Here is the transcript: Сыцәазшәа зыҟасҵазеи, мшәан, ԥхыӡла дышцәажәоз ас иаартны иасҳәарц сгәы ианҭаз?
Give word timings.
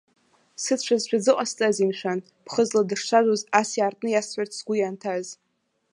Сыцәазшәа 0.63 1.17
зыҟасҵазеи, 1.23 1.87
мшәан, 1.89 2.19
ԥхыӡла 2.45 2.87
дышцәажәоз 2.89 3.41
ас 3.59 3.69
иаартны 3.77 4.09
иасҳәарц 4.11 4.53
сгәы 4.59 4.75
ианҭаз? 4.77 5.27